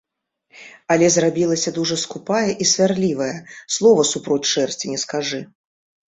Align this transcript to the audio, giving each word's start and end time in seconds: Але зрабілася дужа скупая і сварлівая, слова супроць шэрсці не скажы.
Але 0.93 1.09
зрабілася 1.15 1.73
дужа 1.75 1.97
скупая 2.03 2.51
і 2.65 2.67
сварлівая, 2.69 3.27
слова 3.75 4.05
супроць 4.13 4.49
шэрсці 4.53 4.85
не 4.93 4.99
скажы. 5.03 5.43